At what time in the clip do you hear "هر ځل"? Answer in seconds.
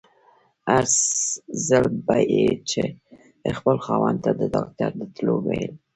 0.69-1.85